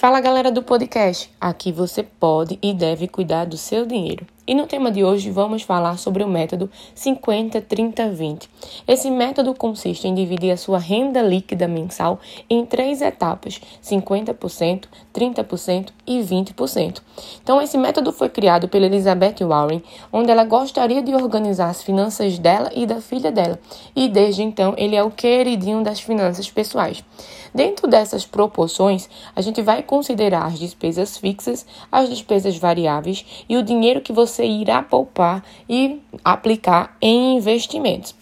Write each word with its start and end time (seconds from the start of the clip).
Fala 0.00 0.18
galera 0.18 0.50
do 0.50 0.62
podcast, 0.62 1.30
aqui 1.38 1.70
você 1.70 2.02
pode 2.02 2.58
e 2.62 2.72
deve 2.72 3.06
cuidar 3.06 3.44
do 3.44 3.58
seu 3.58 3.84
dinheiro. 3.84 4.24
E 4.46 4.54
no 4.54 4.66
tema 4.66 4.90
de 4.90 5.04
hoje 5.04 5.30
vamos 5.30 5.62
falar 5.62 5.98
sobre 5.98 6.24
o 6.24 6.28
método 6.28 6.70
50-30-20. 6.96 8.48
Esse 8.88 9.10
método 9.10 9.54
consiste 9.54 10.08
em 10.08 10.14
dividir 10.14 10.50
a 10.50 10.56
sua 10.56 10.78
renda 10.78 11.20
líquida 11.20 11.68
mensal 11.68 12.18
em 12.48 12.64
três 12.64 13.02
etapas: 13.02 13.60
50%, 13.82 14.84
30% 15.14 15.88
e 16.06 16.20
20%. 16.20 17.02
Então, 17.42 17.60
esse 17.60 17.76
método 17.76 18.12
foi 18.12 18.30
criado 18.30 18.66
pela 18.66 18.86
Elizabeth 18.86 19.44
Warren, 19.46 19.82
onde 20.10 20.30
ela 20.30 20.44
gostaria 20.44 21.02
de 21.02 21.14
organizar 21.14 21.68
as 21.68 21.82
finanças 21.82 22.38
dela 22.38 22.70
e 22.74 22.86
da 22.86 23.00
filha 23.00 23.30
dela. 23.30 23.60
E 23.94 24.08
desde 24.08 24.42
então, 24.42 24.74
ele 24.76 24.96
é 24.96 25.02
o 25.02 25.10
queridinho 25.10 25.82
das 25.84 26.00
finanças 26.00 26.50
pessoais. 26.50 27.04
Dentro 27.52 27.88
dessas 27.88 28.24
proporções, 28.24 29.08
a 29.34 29.40
gente 29.40 29.60
vai 29.60 29.82
considerar 29.82 30.46
as 30.46 30.58
despesas 30.58 31.16
fixas, 31.16 31.66
as 31.90 32.08
despesas 32.08 32.56
variáveis 32.56 33.44
e 33.48 33.56
o 33.56 33.62
dinheiro 33.62 34.00
que 34.00 34.12
você 34.12 34.39
irá 34.44 34.82
poupar 34.82 35.44
e 35.68 36.00
aplicar 36.24 36.96
em 37.00 37.36
investimentos. 37.36 38.14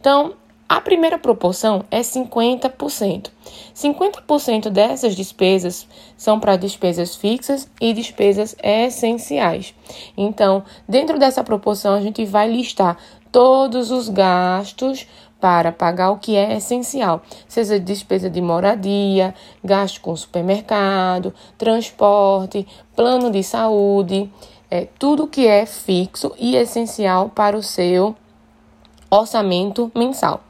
Então, 0.00 0.34
a 0.68 0.82
primeira 0.82 1.18
proporção 1.18 1.82
é 1.90 2.00
50%. 2.00 3.30
50% 3.74 4.68
dessas 4.68 5.16
despesas 5.16 5.88
são 6.16 6.38
para 6.38 6.56
despesas 6.56 7.16
fixas 7.16 7.66
e 7.80 7.94
despesas 7.94 8.54
essenciais. 8.62 9.74
Então, 10.14 10.62
dentro 10.86 11.18
dessa 11.18 11.42
proporção, 11.42 11.94
a 11.94 12.00
gente 12.00 12.24
vai 12.26 12.50
listar 12.52 12.98
todos 13.32 13.90
os 13.90 14.10
gastos 14.10 15.06
para 15.40 15.72
pagar 15.72 16.10
o 16.10 16.18
que 16.18 16.36
é 16.36 16.56
essencial, 16.56 17.22
seja 17.46 17.78
despesa 17.78 18.28
de 18.28 18.40
moradia, 18.40 19.34
gasto 19.62 20.00
com 20.00 20.14
supermercado, 20.16 21.32
transporte, 21.56 22.66
plano 22.94 23.30
de 23.30 23.42
saúde, 23.42 24.30
é, 24.70 24.86
tudo 24.98 25.26
que 25.26 25.46
é 25.46 25.64
fixo 25.66 26.32
e 26.38 26.56
essencial 26.56 27.30
para 27.30 27.56
o 27.56 27.62
seu 27.62 28.14
orçamento 29.10 29.90
mensal. 29.94 30.42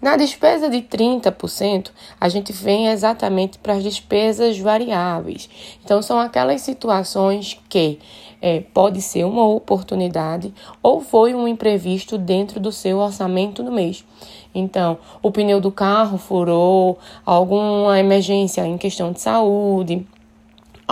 Na 0.00 0.16
despesa 0.16 0.68
de 0.68 0.82
30%, 0.82 1.90
a 2.20 2.28
gente 2.28 2.52
vem 2.52 2.88
exatamente 2.88 3.58
para 3.58 3.74
as 3.74 3.82
despesas 3.82 4.58
variáveis. 4.58 5.48
Então, 5.84 6.02
são 6.02 6.18
aquelas 6.18 6.60
situações 6.60 7.58
que 7.68 8.00
é, 8.40 8.60
pode 8.74 9.00
ser 9.00 9.24
uma 9.24 9.46
oportunidade 9.46 10.52
ou 10.82 11.00
foi 11.00 11.32
um 11.34 11.46
imprevisto 11.46 12.18
dentro 12.18 12.58
do 12.58 12.72
seu 12.72 12.98
orçamento 12.98 13.62
no 13.62 13.70
mês. 13.70 14.04
Então, 14.52 14.98
o 15.22 15.30
pneu 15.30 15.60
do 15.60 15.70
carro 15.70 16.18
furou, 16.18 16.98
alguma 17.24 17.98
emergência 17.98 18.66
em 18.66 18.76
questão 18.76 19.12
de 19.12 19.20
saúde, 19.20 20.04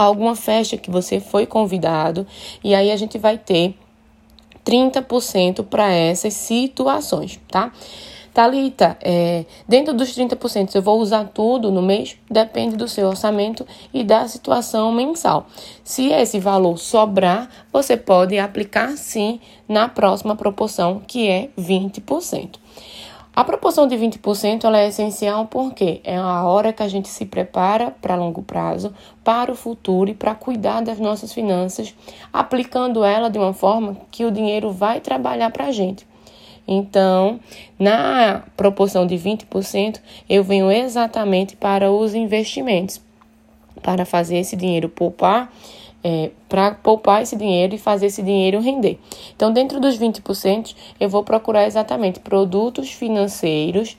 alguma 0.05 0.35
festa 0.35 0.77
que 0.77 0.91
você 0.91 1.21
foi 1.21 1.47
convidado, 1.47 2.27
e 2.63 2.75
aí 2.75 2.91
a 2.91 2.97
gente 2.97 3.19
vai 3.19 3.37
ter 3.37 3.75
30% 4.65 5.65
para 5.65 5.93
essas 5.93 6.35
situações, 6.35 7.41
tá? 7.49 7.73
Talita, 8.33 8.97
é, 9.03 9.45
dentro 9.67 9.93
dos 9.93 10.17
30%, 10.17 10.77
eu 10.77 10.83
vou 10.83 11.01
usar 11.01 11.25
tudo 11.35 11.73
no 11.73 11.83
mês? 11.83 12.17
Depende 12.31 12.77
do 12.77 12.87
seu 12.87 13.09
orçamento 13.09 13.67
e 13.93 14.05
da 14.05 14.29
situação 14.29 14.93
mensal. 14.93 15.49
Se 15.83 16.11
esse 16.13 16.39
valor 16.39 16.79
sobrar, 16.79 17.51
você 17.73 17.97
pode 17.97 18.39
aplicar 18.39 18.97
sim 18.97 19.41
na 19.69 19.89
próxima 19.89 20.37
proporção, 20.37 21.03
que 21.05 21.29
é 21.29 21.49
20%. 21.59 22.60
A 23.41 23.45
proporção 23.45 23.87
de 23.87 23.97
20% 23.97 24.65
ela 24.65 24.81
é 24.81 24.89
essencial 24.89 25.47
porque 25.47 26.03
é 26.05 26.15
a 26.15 26.45
hora 26.45 26.75
que 26.75 26.83
a 26.83 26.89
gente 26.89 27.09
se 27.09 27.25
prepara 27.25 27.91
para 27.91 28.15
longo 28.15 28.43
prazo, 28.43 28.93
para 29.25 29.51
o 29.51 29.55
futuro 29.55 30.11
e 30.11 30.15
para 30.15 30.35
cuidar 30.35 30.83
das 30.83 30.99
nossas 30.99 31.33
finanças, 31.33 31.95
aplicando 32.31 33.03
ela 33.03 33.31
de 33.31 33.39
uma 33.39 33.55
forma 33.55 33.97
que 34.11 34.27
o 34.27 34.31
dinheiro 34.31 34.71
vai 34.71 35.01
trabalhar 35.01 35.49
para 35.49 35.69
a 35.69 35.73
gente. 35.73 36.07
Então, 36.69 37.41
na 37.79 38.43
proporção 38.59 39.07
de 39.07 39.15
20%, 39.15 40.03
eu 40.29 40.45
venho 40.45 40.71
exatamente 40.71 41.57
para 41.57 41.91
os 41.91 42.15
investimentos, 42.15 43.01
para 43.81 44.05
fazer 44.05 44.37
esse 44.37 44.55
dinheiro 44.55 44.87
poupar, 44.87 45.51
é, 46.03 46.31
para 46.49 46.73
poupar 46.73 47.23
esse 47.23 47.37
dinheiro 47.37 47.75
e 47.75 47.79
fazer 47.79 48.07
esse 48.07 48.23
dinheiro 48.23 48.61
render. 48.61 48.99
Então, 49.35 49.53
dentro 49.53 49.81
dos 49.81 49.99
20%, 49.99 50.75
eu 50.99 51.09
vou 51.09 51.23
procurar 51.23 51.67
exatamente 51.67 52.21
produtos 52.21 52.91
financeiros 52.91 53.97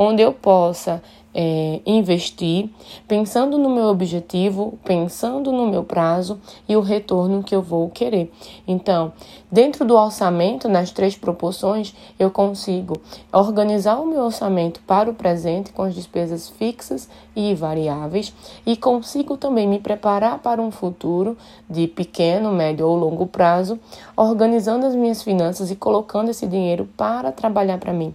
onde 0.00 0.22
eu 0.22 0.32
possa 0.32 1.02
é, 1.34 1.80
investir, 1.84 2.70
pensando 3.08 3.58
no 3.58 3.68
meu 3.68 3.86
objetivo, 3.86 4.78
pensando 4.84 5.50
no 5.50 5.66
meu 5.66 5.82
prazo 5.82 6.40
e 6.68 6.76
o 6.76 6.80
retorno 6.80 7.42
que 7.42 7.52
eu 7.52 7.60
vou 7.60 7.90
querer. 7.90 8.32
Então, 8.66 9.12
dentro 9.50 9.84
do 9.84 9.96
orçamento, 9.96 10.68
nas 10.68 10.92
três 10.92 11.16
proporções, 11.16 11.92
eu 12.16 12.30
consigo 12.30 12.94
organizar 13.32 13.98
o 13.98 14.06
meu 14.06 14.22
orçamento 14.22 14.80
para 14.86 15.10
o 15.10 15.14
presente 15.14 15.72
com 15.72 15.82
as 15.82 15.96
despesas 15.96 16.48
fixas 16.48 17.08
e 17.34 17.52
variáveis 17.52 18.32
e 18.64 18.76
consigo 18.76 19.36
também 19.36 19.66
me 19.66 19.80
preparar 19.80 20.38
para 20.38 20.62
um 20.62 20.70
futuro 20.70 21.36
de 21.68 21.88
pequeno, 21.88 22.52
médio 22.52 22.86
ou 22.86 22.96
longo 22.96 23.26
prazo, 23.26 23.80
organizando 24.16 24.86
as 24.86 24.94
minhas 24.94 25.24
finanças 25.24 25.72
e 25.72 25.76
colocando 25.76 26.30
esse 26.30 26.46
dinheiro 26.46 26.88
para 26.96 27.32
trabalhar 27.32 27.78
para 27.78 27.92
mim. 27.92 28.14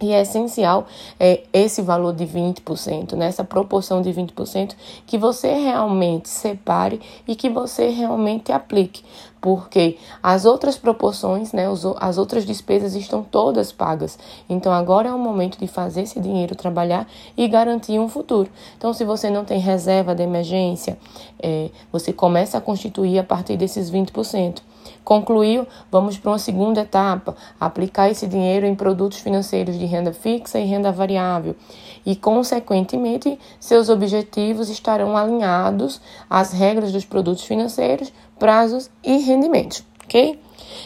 E 0.00 0.12
é 0.12 0.22
essencial 0.22 0.86
é, 1.18 1.42
esse 1.52 1.82
valor 1.82 2.14
de 2.14 2.24
20%, 2.24 3.14
né? 3.14 3.26
essa 3.26 3.44
proporção 3.44 4.00
de 4.00 4.10
20%, 4.10 4.74
que 5.06 5.18
você 5.18 5.52
realmente 5.52 6.28
separe 6.28 7.00
e 7.28 7.36
que 7.36 7.50
você 7.50 7.88
realmente 7.88 8.50
aplique. 8.50 9.02
Porque 9.40 9.96
as 10.22 10.44
outras 10.44 10.76
proporções, 10.76 11.52
né, 11.52 11.64
as 11.98 12.18
outras 12.18 12.44
despesas 12.44 12.94
estão 12.94 13.22
todas 13.22 13.72
pagas. 13.72 14.18
Então 14.48 14.72
agora 14.72 15.08
é 15.08 15.12
o 15.12 15.18
momento 15.18 15.58
de 15.58 15.66
fazer 15.66 16.02
esse 16.02 16.20
dinheiro 16.20 16.54
trabalhar 16.54 17.06
e 17.36 17.48
garantir 17.48 17.98
um 17.98 18.08
futuro. 18.08 18.50
Então, 18.76 18.92
se 18.92 19.04
você 19.04 19.30
não 19.30 19.44
tem 19.44 19.58
reserva 19.58 20.14
de 20.14 20.22
emergência, 20.22 20.98
é, 21.42 21.70
você 21.90 22.12
começa 22.12 22.58
a 22.58 22.60
constituir 22.60 23.18
a 23.18 23.24
partir 23.24 23.56
desses 23.56 23.90
20%. 23.90 24.62
Concluiu, 25.04 25.66
vamos 25.90 26.18
para 26.18 26.30
uma 26.30 26.38
segunda 26.38 26.82
etapa, 26.82 27.34
aplicar 27.58 28.10
esse 28.10 28.26
dinheiro 28.26 28.66
em 28.66 28.74
produtos 28.74 29.18
financeiros 29.18 29.78
de 29.78 29.84
renda 29.84 30.12
fixa 30.12 30.58
e 30.58 30.64
renda 30.64 30.92
variável. 30.92 31.56
E, 32.04 32.14
consequentemente, 32.14 33.38
seus 33.58 33.88
objetivos 33.88 34.68
estarão 34.68 35.16
alinhados 35.16 36.00
às 36.28 36.52
regras 36.52 36.92
dos 36.92 37.04
produtos 37.04 37.44
financeiros, 37.44 38.12
prazos 38.40 38.90
e 39.04 39.18
rendimentos, 39.18 39.84
ok? 40.04 40.40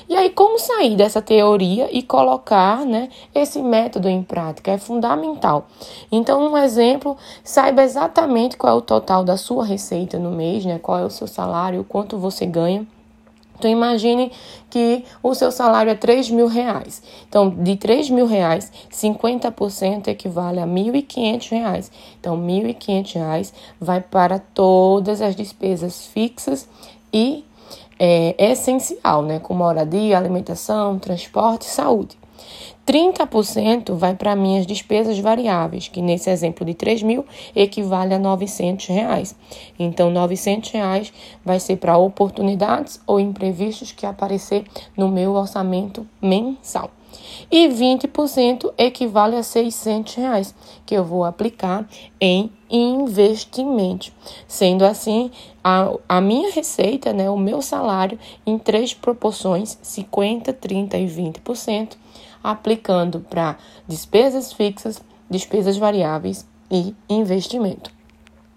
E 0.08 0.14
aí, 0.14 0.30
como 0.30 0.58
sair 0.58 0.96
dessa 0.96 1.22
teoria 1.22 1.88
e 1.90 2.02
colocar 2.02 2.84
né, 2.84 3.08
esse 3.34 3.62
método 3.62 4.08
em 4.08 4.22
prática? 4.22 4.72
É 4.72 4.78
fundamental. 4.78 5.66
Então, 6.10 6.42
um 6.46 6.58
exemplo, 6.58 7.16
saiba 7.42 7.82
exatamente 7.82 8.56
qual 8.56 8.74
é 8.74 8.76
o 8.76 8.82
total 8.82 9.24
da 9.24 9.36
sua 9.36 9.64
receita 9.64 10.18
no 10.18 10.30
mês, 10.30 10.64
né? 10.64 10.78
Qual 10.78 10.98
é 10.98 11.04
o 11.04 11.10
seu 11.10 11.26
salário, 11.26 11.84
quanto 11.88 12.18
você 12.18 12.44
ganha. 12.44 12.86
Então 13.56 13.70
imagine 13.70 14.32
que 14.68 15.04
o 15.22 15.34
seu 15.34 15.50
salário 15.52 15.90
é 15.90 15.94
3 15.94 16.28
mil 16.30 16.48
reais. 16.48 17.02
Então, 17.28 17.48
de 17.48 17.76
3 17.76 18.10
mil 18.10 18.26
reais, 18.26 18.70
50% 18.90 20.08
equivale 20.08 20.60
a 20.60 20.66
1.500 20.66 21.50
reais. 21.50 21.92
Então, 22.20 22.36
1.500 22.36 23.14
reais 23.14 23.54
vai 23.80 24.00
para 24.00 24.38
todas 24.38 25.22
as 25.22 25.36
despesas 25.36 26.04
fixas 26.06 26.68
e 27.14 27.44
é, 27.98 28.34
essencial, 28.50 29.22
né? 29.22 29.38
Como 29.38 29.60
moradia, 29.60 30.18
alimentação, 30.18 30.98
transporte 30.98 31.62
e 31.62 31.70
saúde. 31.70 32.18
30% 32.86 33.94
vai 33.94 34.14
para 34.14 34.36
minhas 34.36 34.66
despesas 34.66 35.18
variáveis, 35.18 35.88
que 35.88 36.02
nesse 36.02 36.28
exemplo 36.28 36.66
de 36.66 36.74
3 36.74 37.02
mil 37.02 37.24
equivale 37.56 38.12
a 38.12 38.18
900 38.18 38.86
reais. 38.88 39.34
Então, 39.78 40.10
900 40.10 40.70
reais 40.70 41.12
vai 41.42 41.58
ser 41.58 41.76
para 41.76 41.96
oportunidades 41.96 43.00
ou 43.06 43.18
imprevistos 43.18 43.92
que 43.92 44.04
aparecer 44.04 44.64
no 44.96 45.08
meu 45.08 45.32
orçamento 45.32 46.06
mensal. 46.20 46.90
E 47.50 47.68
20% 47.68 48.72
equivale 48.76 49.36
a 49.36 49.42
600 49.42 50.14
reais, 50.14 50.54
que 50.84 50.94
eu 50.94 51.04
vou 51.04 51.24
aplicar 51.24 51.88
em 52.20 52.50
investimento. 52.70 54.12
Sendo 54.48 54.84
assim, 54.84 55.30
a, 55.62 55.92
a 56.08 56.20
minha 56.20 56.50
receita, 56.52 57.12
né, 57.12 57.30
o 57.30 57.36
meu 57.36 57.62
salário, 57.62 58.18
em 58.44 58.58
três 58.58 58.92
proporções, 58.92 59.78
50%, 59.82 60.54
30% 60.54 60.94
e 60.94 61.06
20%, 61.06 61.96
aplicando 62.42 63.20
para 63.20 63.56
despesas 63.86 64.52
fixas, 64.52 65.00
despesas 65.30 65.76
variáveis 65.76 66.46
e 66.70 66.94
investimento. 67.08 67.93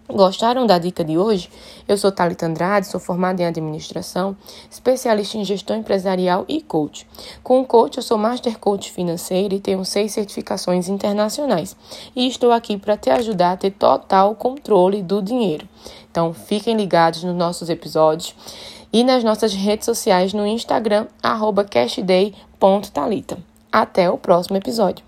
Gostaram 0.09 0.65
da 0.65 0.77
dica 0.77 1.04
de 1.04 1.18
hoje? 1.18 1.50
Eu 1.86 1.98
sou 1.98 2.09
Thalita 2.13 2.45
Andrade, 2.45 2.88
sou 2.88 2.98
formada 2.98 3.42
em 3.42 3.45
administração, 3.45 4.38
especialista 4.71 5.38
em 5.38 5.44
gestão 5.44 5.75
empresarial 5.75 6.45
e 6.48 6.62
coach. 6.62 7.06
Com 7.44 7.59
o 7.59 7.65
coach, 7.65 7.98
eu 7.98 8.04
sou 8.04 8.18
Master 8.18 8.57
Coach 8.57 8.89
financeiro 8.89 9.54
e 9.54 9.59
tenho 9.59 9.83
seis 9.83 10.13
certificações 10.13 10.88
internacionais. 10.88 11.75
E 12.15 12.25
estou 12.25 12.54
aqui 12.54 12.77
para 12.77 12.95
te 12.95 13.09
ajudar 13.09 13.51
a 13.51 13.57
ter 13.57 13.71
total 13.71 14.33
controle 14.33 15.04
do 15.04 15.21
dinheiro. 15.21 15.68
Então, 16.10 16.33
fiquem 16.33 16.77
ligados 16.77 17.21
nos 17.24 17.36
nossos 17.36 17.69
episódios 17.69 18.33
e 18.94 19.03
nas 19.03 19.25
nossas 19.25 19.53
redes 19.53 19.86
sociais 19.86 20.31
no 20.31 20.48
Instagram, 20.48 21.07
cashday.talita. 21.69 23.38
Até 23.69 24.10
o 24.10 24.18
próximo 24.18 24.56
episódio. 24.56 25.06